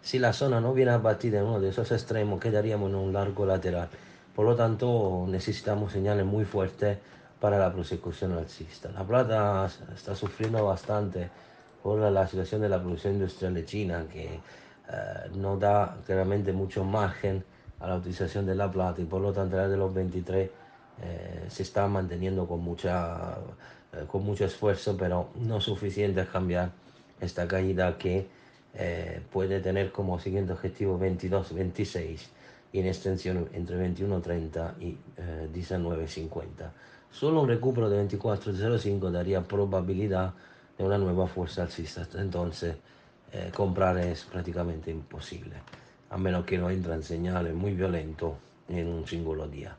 si 0.02 0.18
la 0.18 0.32
zona 0.32 0.60
no 0.60 0.72
viene 0.72 0.92
abatida 0.92 1.40
en 1.40 1.46
uno 1.46 1.60
de 1.60 1.70
esos 1.70 1.92
extremos 1.92 2.40
quedaríamos 2.40 2.90
en 2.90 2.96
un 2.96 3.12
largo 3.12 3.44
lateral 3.44 3.88
por 4.38 4.46
lo 4.46 4.54
tanto, 4.54 5.26
necesitamos 5.26 5.90
señales 5.90 6.24
muy 6.24 6.44
fuertes 6.44 6.98
para 7.40 7.58
la 7.58 7.72
prosecución 7.72 8.32
alcista. 8.32 8.90
La 8.90 9.04
plata 9.04 9.68
está 9.94 10.14
sufriendo 10.14 10.64
bastante 10.64 11.30
por 11.82 11.98
la 12.00 12.26
situación 12.26 12.60
de 12.60 12.68
la 12.68 12.80
producción 12.80 13.14
industrial 13.14 13.54
de 13.54 13.64
China, 13.64 14.06
que 14.12 14.24
eh, 14.24 15.30
no 15.34 15.56
da 15.56 15.96
claramente 16.04 16.52
mucho 16.52 16.84
margen 16.84 17.44
a 17.80 17.86
la 17.86 17.96
utilización 17.96 18.46
de 18.46 18.54
la 18.54 18.70
plata 18.70 19.00
y 19.00 19.04
por 19.04 19.20
lo 19.20 19.32
tanto, 19.32 19.56
de 19.56 19.76
los 19.76 19.94
23 19.94 20.50
eh, 21.00 21.44
se 21.48 21.62
está 21.62 21.86
manteniendo 21.86 22.48
con, 22.48 22.60
mucha, 22.60 23.36
eh, 23.92 24.04
con 24.10 24.24
mucho 24.24 24.44
esfuerzo, 24.44 24.96
pero 24.96 25.28
no 25.36 25.60
suficiente 25.60 26.22
a 26.22 26.26
cambiar 26.26 26.72
esta 27.20 27.46
caída 27.46 27.96
que 27.98 28.38
puede 29.32 29.58
tener 29.58 29.90
como 29.90 30.20
siguiente 30.20 30.52
objetivo 30.52 31.00
22-26 31.00 32.28
y 32.70 32.78
en 32.78 32.86
extensión 32.86 33.48
entre 33.52 33.76
21.30 33.76 34.74
y 34.78 34.96
19.50. 35.52 36.70
Solo 37.10 37.42
un 37.42 37.48
recupero 37.48 37.88
de 37.90 38.06
24.05 38.08 39.10
daría 39.10 39.42
probabilidad 39.42 40.32
de 40.76 40.84
una 40.84 40.98
nueva 40.98 41.26
fuerza 41.26 41.62
alcista, 41.62 42.06
entonces 42.14 42.76
eh, 43.32 43.50
comprar 43.54 43.98
es 43.98 44.24
prácticamente 44.24 44.90
imposible, 44.90 45.56
a 46.10 46.16
menos 46.16 46.44
que 46.44 46.58
no 46.58 46.70
entren 46.70 47.02
señales 47.02 47.54
muy 47.54 47.72
violentos 47.74 48.34
en 48.68 48.86
un 48.88 49.06
singolo 49.06 49.48
día. 49.48 49.76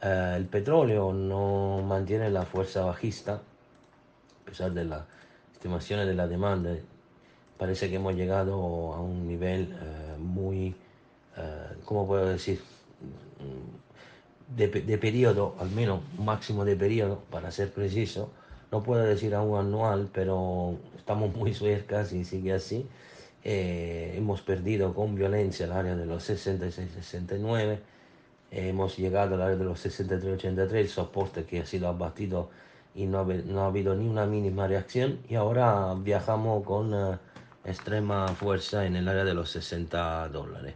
Eh, 0.00 0.34
el 0.36 0.46
petróleo 0.46 1.12
no 1.12 1.82
mantiene 1.82 2.30
la 2.30 2.44
fuerza 2.44 2.84
bajista, 2.84 3.34
a 3.34 4.44
pesar 4.44 4.72
de 4.72 4.84
la 4.84 5.04
estimación 5.52 6.06
de 6.06 6.14
la 6.14 6.28
demanda, 6.28 6.70
parece 7.56 7.90
que 7.90 7.96
hemos 7.96 8.14
llegado 8.14 8.54
a 8.94 9.00
un 9.00 9.26
nivel 9.26 9.74
muy 10.18 10.74
eh, 11.38 11.76
¿cómo 11.84 12.06
puedo 12.06 12.26
decir? 12.26 12.60
De, 14.56 14.68
periodo, 14.98 15.54
al 15.58 15.70
menos 15.70 16.00
máximo 16.18 16.64
de 16.64 16.74
periodo, 16.76 17.22
para 17.30 17.50
ser 17.50 17.70
preciso. 17.70 18.30
No 18.72 18.82
puedo 18.82 19.02
decir 19.02 19.34
aún 19.34 19.58
anual, 19.58 20.08
pero 20.12 20.76
estamos 20.96 21.34
muy 21.34 21.54
cerca, 21.54 22.04
si 22.04 22.24
sigue 22.24 22.52
así. 22.52 22.86
Eh, 23.44 24.14
hemos 24.16 24.42
perdido 24.42 24.94
con 24.94 25.14
violencia 25.14 25.66
el 25.66 25.72
área 25.72 25.96
de 25.96 26.06
los 26.06 26.28
66-69, 26.28 27.78
hemos 28.50 28.96
llegado 28.96 29.36
al 29.36 29.42
área 29.42 29.56
de 29.56 29.64
los 29.64 29.84
63-83, 29.86 30.72
el 30.74 30.88
soporte 30.88 31.44
que 31.44 31.60
ha 31.60 31.66
sido 31.66 31.88
abatido 31.88 32.50
y 32.98 33.06
no 33.06 33.18
ha, 33.18 33.66
habido 33.66 33.94
ni 33.94 34.08
una 34.08 34.26
mínima 34.26 34.66
reacción 34.66 35.20
y 35.28 35.36
ahora 35.36 35.94
viajamos 35.94 36.64
con 36.64 36.92
eh, 36.92 37.18
extrema 37.64 38.26
fuerza 38.28 38.86
en 38.86 38.96
el 38.96 39.06
área 39.06 39.24
de 39.24 39.34
los 39.34 39.50
60 39.50 40.28
dólares. 40.30 40.74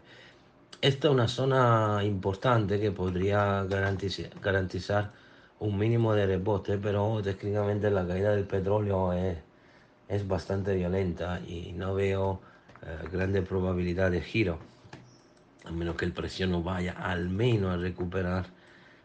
Esta 0.82 1.06
es 1.06 1.14
una 1.14 1.28
zona 1.28 2.00
importante 2.02 2.80
que 2.80 2.90
podría 2.90 3.62
garantizar, 3.62 5.12
un 5.60 5.78
mínimo 5.78 6.12
de 6.12 6.26
rebote, 6.26 6.76
pero 6.76 7.22
técnicamente 7.22 7.88
la 7.88 8.04
caída 8.04 8.32
del 8.32 8.46
petróleo 8.46 9.12
es, 9.12 9.38
es 10.08 10.26
bastante 10.26 10.74
violenta 10.74 11.40
y 11.46 11.72
no 11.72 11.94
veo 11.94 12.40
eh, 12.82 13.08
grande 13.12 13.42
probabilidad 13.42 14.10
de 14.10 14.22
giro, 14.22 14.58
a 15.64 15.70
menos 15.70 15.94
que 15.94 16.04
el 16.04 16.12
precio 16.12 16.48
no 16.48 16.64
vaya 16.64 16.94
al 16.98 17.28
menos 17.28 17.70
a 17.70 17.76
recuperar 17.76 18.46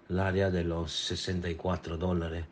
el 0.09 0.19
área 0.19 0.49
de 0.49 0.63
los 0.63 0.91
64 0.91 1.95
dólares, 1.97 2.45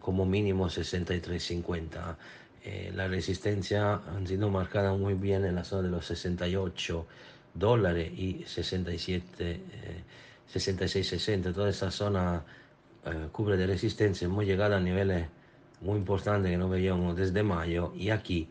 como 0.00 0.24
mínimo 0.24 0.70
63.50. 0.70 2.16
Eh, 2.64 2.92
la 2.94 3.08
resistencia 3.08 4.00
han 4.16 4.26
sido 4.26 4.48
marcada 4.48 4.94
muy 4.94 5.12
bien 5.12 5.44
en 5.44 5.56
la 5.56 5.64
zona 5.64 5.82
de 5.82 5.90
los 5.90 6.06
68 6.06 7.06
dólares 7.54 8.12
y 8.16 8.44
67, 8.46 9.60
66, 10.46 11.08
60, 11.08 11.52
toda 11.52 11.70
esa 11.70 11.90
zona 11.90 12.44
eh, 13.04 13.28
cubre 13.32 13.56
de 13.56 13.66
resistencia, 13.66 14.26
hemos 14.26 14.44
llegado 14.44 14.76
a 14.76 14.80
niveles 14.80 15.28
muy 15.80 15.98
importante 15.98 16.50
que 16.50 16.56
no 16.56 16.68
veíamos 16.68 17.16
desde 17.16 17.42
mayo 17.42 17.92
y 17.94 18.10
aquí 18.10 18.48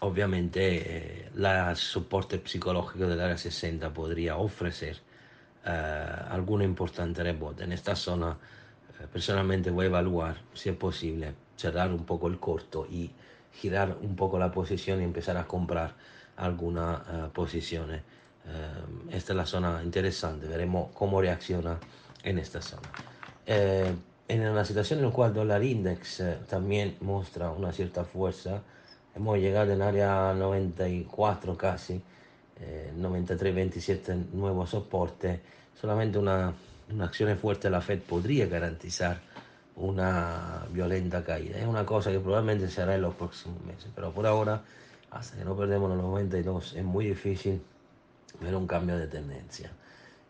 obviamente 0.00 1.30
el 1.34 1.76
soporte 1.76 2.42
psicológico 2.44 3.06
del 3.06 3.20
área 3.20 3.38
60 3.38 3.92
podría 3.94 4.36
ofrecer 4.36 4.98
algún 5.64 6.62
importante 6.62 7.22
rebote. 7.22 7.64
En 7.64 7.72
esta 7.72 7.94
zona 7.94 8.36
personalmente 9.12 9.70
voy 9.70 9.86
a 9.86 9.88
evaluar 9.88 10.36
si 10.54 10.68
es 10.68 10.76
posible 10.76 11.34
cerrar 11.56 11.92
un 11.92 12.04
poco 12.04 12.26
el 12.26 12.38
corto 12.38 12.86
y 12.90 13.10
girar 13.52 13.96
un 14.00 14.16
poco 14.16 14.38
la 14.38 14.50
posición 14.50 15.00
y 15.00 15.04
empezar 15.04 15.36
a 15.36 15.46
comprar 15.46 15.94
algunas 16.36 17.00
posiciones. 17.32 18.02
esta 19.10 19.32
es 19.32 19.36
la 19.36 19.46
zona 19.46 19.82
interesante, 19.84 20.46
veremos 20.46 20.90
cómo 20.94 21.20
reacciona 21.20 21.78
en 22.24 22.38
esta 22.38 22.60
zona. 22.62 22.88
Eh, 23.46 23.92
en 24.28 24.48
una 24.48 24.64
situación 24.64 25.00
en 25.00 25.06
la 25.06 25.10
cual 25.10 25.30
el 25.30 25.34
dólar 25.34 25.62
index 25.62 26.20
eh, 26.20 26.38
también 26.48 26.96
muestra 27.00 27.50
una 27.50 27.72
cierta 27.72 28.04
fuerza, 28.04 28.62
hemos 29.14 29.38
llegado 29.38 29.72
en 29.72 29.82
área 29.82 30.32
94 30.32 31.56
casi, 31.56 32.00
eh, 32.60 32.92
93, 32.96 33.54
27 33.54 34.16
nuevo 34.32 34.66
soporte, 34.66 35.40
solamente 35.78 36.18
una, 36.18 36.52
una 36.90 37.04
acción 37.04 37.36
fuerte 37.36 37.68
de 37.68 37.72
la 37.72 37.80
Fed 37.80 38.00
podría 38.00 38.46
garantizar 38.46 39.20
una 39.76 40.66
violenta 40.70 41.24
caída. 41.24 41.58
Es 41.58 41.66
una 41.66 41.84
cosa 41.84 42.10
que 42.10 42.20
probablemente 42.20 42.68
se 42.68 42.82
hará 42.82 42.94
en 42.94 43.02
los 43.02 43.14
próximos 43.14 43.60
meses, 43.64 43.90
pero 43.94 44.12
por 44.12 44.26
ahora, 44.26 44.62
hasta 45.12 45.36
que 45.36 45.44
no 45.44 45.56
perdemos 45.56 45.90
los 45.90 45.98
92, 45.98 46.74
es 46.74 46.84
muy 46.84 47.06
difícil 47.06 47.62
ver 48.40 48.56
un 48.56 48.66
cambio 48.66 48.96
de 48.96 49.06
tendencia. 49.06 49.70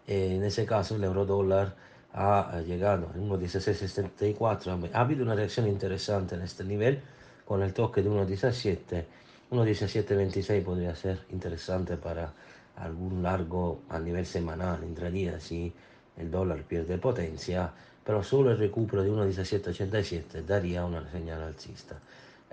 Eh, 0.06 0.34
en 0.36 0.44
ese 0.44 0.66
caso, 0.66 0.96
el 0.96 1.04
euro 1.04 1.24
dólar 1.24 1.74
ha 2.12 2.60
llegado 2.66 3.10
en 3.14 3.28
1.1674. 3.30 4.90
Ha 4.92 5.00
habido 5.00 5.22
una 5.22 5.34
reacción 5.34 5.66
interesante 5.68 6.34
en 6.34 6.42
este 6.42 6.64
nivel 6.64 7.00
con 7.46 7.62
el 7.62 7.72
toque 7.72 8.02
de 8.02 8.10
1.17. 8.10 9.04
1.1726 9.50 10.64
podría 10.64 10.94
ser 10.96 11.20
interesante 11.30 11.96
para 11.96 12.32
algún 12.76 13.22
largo 13.22 13.82
a 13.88 13.98
nivel 13.98 14.26
semanal, 14.26 14.82
intradía, 14.82 15.38
si 15.38 15.72
el 16.16 16.30
dólar 16.30 16.62
pierde 16.62 16.98
potencia, 16.98 17.72
pero 18.04 18.22
solo 18.22 18.50
el 18.50 18.58
recupero 18.58 19.02
de 19.02 19.10
1.1787 19.10 20.44
daría 20.44 20.84
una 20.84 21.08
señal 21.10 21.42
alcista. 21.42 21.98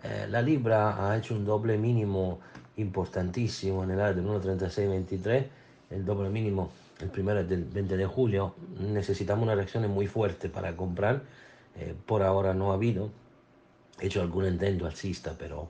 Eh, 0.03 0.27
la 0.29 0.41
libra 0.41 1.09
ha 1.09 1.17
hecho 1.17 1.35
un 1.35 1.45
doble 1.45 1.77
mínimo 1.77 2.39
importantísimo 2.77 3.83
en 3.83 3.91
el 3.91 3.99
área 3.99 4.13
del 4.13 4.25
1.3623, 4.25 5.45
el 5.91 6.05
doble 6.05 6.29
mínimo 6.29 6.71
el 6.99 7.09
primero 7.09 7.43
del 7.43 7.63
20 7.63 7.97
de 7.97 8.05
julio, 8.05 8.55
necesitamos 8.79 9.43
una 9.43 9.55
reacción 9.55 9.89
muy 9.89 10.07
fuerte 10.07 10.49
para 10.49 10.75
comprar, 10.75 11.21
eh, 11.75 11.95
por 12.05 12.23
ahora 12.23 12.53
no 12.53 12.71
ha 12.71 12.75
habido, 12.75 13.09
he 13.99 14.07
hecho 14.07 14.21
algún 14.21 14.45
intento 14.45 14.85
alcista, 14.85 15.35
pero 15.37 15.69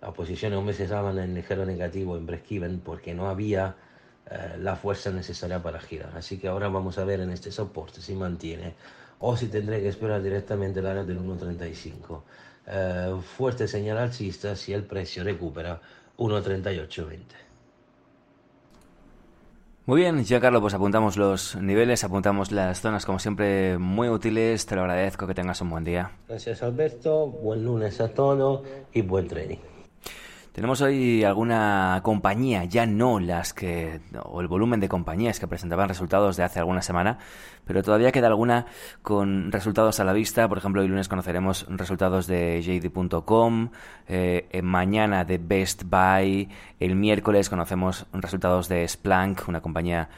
las 0.00 0.12
posiciones 0.14 0.56
aún 0.56 0.72
se 0.72 0.84
estaban 0.84 1.18
en 1.18 1.34
ligero 1.34 1.66
negativo 1.66 2.16
en 2.16 2.26
break-even 2.26 2.80
porque 2.80 3.14
no 3.14 3.28
había 3.28 3.76
eh, 4.30 4.56
la 4.58 4.76
fuerza 4.76 5.10
necesaria 5.10 5.62
para 5.62 5.80
girar. 5.80 6.12
Así 6.16 6.38
que 6.38 6.48
ahora 6.48 6.68
vamos 6.68 6.96
a 6.96 7.04
ver 7.04 7.20
en 7.20 7.30
este 7.30 7.52
soporte 7.52 8.00
si 8.00 8.14
mantiene 8.14 8.74
o 9.18 9.36
si 9.36 9.48
tendré 9.48 9.82
que 9.82 9.88
esperar 9.88 10.22
directamente 10.22 10.80
el 10.80 10.86
área 10.86 11.04
del 11.04 11.20
1.35. 11.20 12.22
Eh, 12.66 13.16
fuerte 13.36 13.66
señal 13.66 13.98
alcista 13.98 14.54
si 14.56 14.72
el 14.72 14.84
precio 14.84 15.24
recupera 15.24 15.80
1.3820. 16.18 17.18
Muy 19.86 20.02
bien, 20.02 20.22
ya 20.22 20.40
Carlos, 20.40 20.60
pues 20.60 20.74
apuntamos 20.74 21.16
los 21.16 21.56
niveles, 21.56 22.04
apuntamos 22.04 22.52
las 22.52 22.80
zonas 22.80 23.04
como 23.06 23.18
siempre 23.18 23.76
muy 23.78 24.08
útiles, 24.08 24.64
te 24.66 24.76
lo 24.76 24.82
agradezco, 24.82 25.26
que 25.26 25.34
tengas 25.34 25.60
un 25.62 25.70
buen 25.70 25.82
día. 25.82 26.12
Gracias 26.28 26.62
Alberto, 26.62 27.26
buen 27.26 27.64
lunes 27.64 28.00
a 28.00 28.08
todos 28.08 28.62
y 28.92 29.02
buen 29.02 29.26
trading. 29.26 29.58
Tenemos 30.52 30.80
hoy 30.80 31.22
alguna 31.22 32.00
compañía, 32.02 32.64
ya 32.64 32.84
no 32.84 33.20
las 33.20 33.54
que, 33.54 34.00
o 34.24 34.40
el 34.40 34.48
volumen 34.48 34.80
de 34.80 34.88
compañías 34.88 35.38
que 35.38 35.46
presentaban 35.46 35.88
resultados 35.88 36.36
de 36.36 36.42
hace 36.42 36.58
alguna 36.58 36.82
semana, 36.82 37.18
pero 37.64 37.84
todavía 37.84 38.10
queda 38.10 38.26
alguna 38.26 38.66
con 39.02 39.52
resultados 39.52 40.00
a 40.00 40.04
la 40.04 40.12
vista. 40.12 40.48
Por 40.48 40.58
ejemplo, 40.58 40.82
el 40.82 40.88
lunes 40.88 41.06
conoceremos 41.06 41.66
resultados 41.68 42.26
de 42.26 42.60
JD.com, 42.62 43.70
eh, 44.08 44.60
mañana 44.60 45.24
de 45.24 45.38
Best 45.38 45.84
Buy, 45.84 46.48
el 46.80 46.96
miércoles 46.96 47.48
conocemos 47.48 48.06
resultados 48.12 48.68
de 48.68 48.88
Splunk, 48.88 49.48
una 49.48 49.60
compañía 49.60 50.08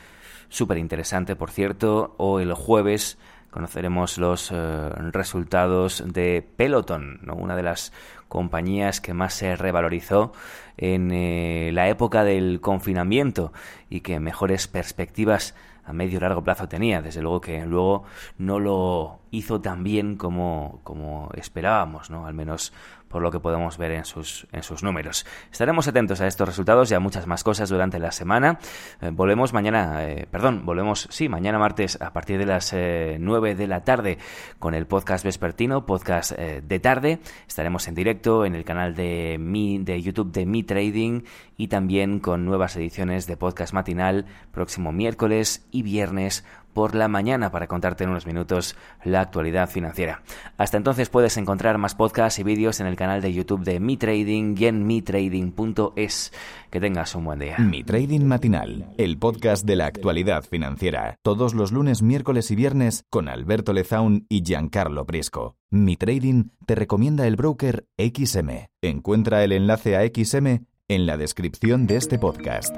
súper 0.49 0.79
interesante, 0.79 1.37
por 1.37 1.51
cierto, 1.51 2.15
o 2.17 2.41
el 2.41 2.55
jueves 2.55 3.19
conoceremos 3.53 4.19
los 4.19 4.51
eh, 4.51 4.89
resultados 5.13 6.03
de 6.07 6.45
Peloton, 6.57 7.21
¿no? 7.23 7.35
una 7.35 7.55
de 7.55 7.63
las 7.63 7.93
compañías 8.27 9.01
que 9.01 9.13
más 9.13 9.35
se 9.35 9.55
revalorizó 9.57 10.33
en 10.79 11.13
eh, 11.13 11.71
la 11.73 11.89
época 11.89 12.25
del 12.25 12.61
confinamiento 12.63 13.53
y 13.91 14.01
que 14.01 14.19
mejores 14.21 14.67
perspectivas 14.69 15.55
a 15.85 15.93
medio 15.93 16.17
y 16.17 16.21
largo 16.21 16.43
plazo 16.43 16.67
tenía. 16.67 17.03
Desde 17.03 17.21
luego 17.21 17.43
que 17.43 17.65
luego 17.67 18.05
no 18.39 18.59
lo 18.59 19.22
hizo 19.33 19.61
tan 19.61 19.83
bien 19.83 20.17
como, 20.17 20.81
como 20.85 21.31
esperábamos, 21.35 22.11
¿no? 22.11 22.27
Al 22.27 22.35
menos 22.35 22.73
por 23.13 23.23
lo 23.23 23.31
que 23.31 23.41
podemos 23.41 23.77
ver 23.77 23.93
en 23.93 24.05
sus, 24.05 24.47
en 24.53 24.63
sus 24.63 24.83
números. 24.83 25.27
Estaremos 25.53 25.87
atentos 25.87 26.21
a 26.21 26.27
estos 26.27 26.49
resultados 26.49 26.91
y 26.91 26.95
a 26.95 27.01
muchas 27.01 27.27
más 27.27 27.45
cosas 27.45 27.69
durante 27.69 27.99
la 27.99 28.11
semana. 28.11 28.59
Eh, 29.01 29.11
volvemos 29.13 29.53
mañana, 29.53 30.09
eh, 30.09 30.27
perdón, 30.31 30.65
volvemos, 30.65 31.09
sí, 31.11 31.29
mañana 31.29 31.59
martes 31.59 32.01
a 32.01 32.13
partir 32.13 32.39
de 32.39 32.47
las 32.47 32.73
9 32.73 33.51
eh, 33.51 33.55
de 33.55 33.67
la 33.67 33.85
tarde 33.85 34.19
con 34.59 34.75
el 34.75 34.87
podcast 34.87 35.25
vespertino, 35.25 35.85
podcast 35.85 36.33
de 36.33 36.81
tarde. 36.81 37.21
Estaremos 37.47 37.87
en 37.87 37.95
directo 37.95 38.47
en 38.47 38.55
el 38.55 38.65
canal 38.65 38.95
de, 38.95 39.37
mi, 39.39 39.79
de 39.79 40.01
YouTube 40.01 40.33
de 40.33 40.47
Mi 40.47 40.63
Trading 40.63 41.23
y 41.59 41.69
también 41.69 42.19
con 42.19 42.47
nuevas 42.47 42.77
ediciones 42.77 43.27
de 43.27 43.37
podcast 43.37 43.75
matinal 43.75 44.25
próximo 44.53 44.91
miércoles 44.91 45.67
y 45.71 45.83
viernes 45.83 46.45
por 46.73 46.95
la 46.95 47.09
mañana 47.09 47.51
para 47.51 47.67
contarte 47.67 48.05
en 48.05 48.11
unos 48.11 48.27
minutos 48.27 48.77
la 49.05 49.21
actualidad 49.21 49.69
financiera. 49.69 50.23
Hasta 50.57 50.77
entonces 50.77 51.09
puedes 51.09 51.37
encontrar 51.37 51.79
más 51.79 51.95
podcasts 51.95 52.39
y 52.39 52.43
vídeos 52.43 52.81
en 52.81 52.87
el 52.87 52.97
canal 52.97 53.21
de 53.21 53.33
YouTube 53.33 53.65
de 53.65 53.81
Mi 53.81 53.97
Trading 53.97 54.55
y 54.59 54.67
en 54.67 54.87
mitrading.es. 54.87 56.33
Que 56.71 56.81
tengas 56.81 57.15
un 57.15 57.25
buen 57.25 57.39
día. 57.39 57.59
Mi 57.59 57.85
Trading 57.85 58.25
Matinal, 58.25 58.95
el 58.97 59.19
podcast 59.19 59.67
de 59.67 59.77
la 59.77 59.87
actualidad 59.87 60.45
financiera. 60.45 61.17
Todos 61.23 61.55
los 61.55 61.73
lunes, 61.73 62.03
miércoles 62.03 62.51
y 62.51 62.57
viernes 62.57 63.05
con 63.11 63.29
Alberto 63.29 63.73
Lezaun 63.73 64.27
y 64.29 64.43
Giancarlo 64.43 65.05
Prisco. 65.05 65.57
Mi 65.71 65.97
Trading 65.97 66.51
te 66.67 66.75
recomienda 66.75 67.27
el 67.27 67.37
broker 67.37 67.87
XM. 67.99 68.69
Encuentra 68.83 69.45
el 69.45 69.53
enlace 69.53 69.97
a 69.97 70.03
XM 70.03 70.65
en 70.89 71.07
la 71.07 71.17
descripción 71.17 71.87
de 71.87 71.97
este 71.97 72.19
podcast. 72.19 72.77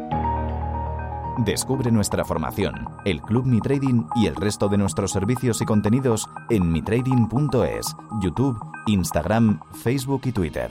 Descubre 1.38 1.90
nuestra 1.90 2.24
formación, 2.24 2.88
el 3.04 3.20
Club 3.20 3.44
Mi 3.44 3.60
Trading 3.60 4.04
y 4.14 4.26
el 4.26 4.36
resto 4.36 4.68
de 4.68 4.78
nuestros 4.78 5.10
servicios 5.10 5.60
y 5.60 5.64
contenidos 5.64 6.28
en 6.48 6.70
mitrading.es, 6.70 7.96
YouTube, 8.22 8.56
Instagram, 8.86 9.60
Facebook 9.82 10.22
y 10.26 10.32
Twitter. 10.32 10.70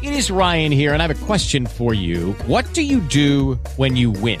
It 0.00 0.12
is 0.12 0.30
Ryan 0.30 0.72
here 0.72 0.92
and 0.92 1.02
I 1.02 1.06
have 1.06 1.22
a 1.22 1.26
question 1.26 1.66
for 1.66 1.94
you. 1.94 2.34
What 2.46 2.64
do 2.74 2.82
you 2.82 3.00
do 3.00 3.58
when 3.76 3.94
you 3.94 4.10
win? 4.10 4.40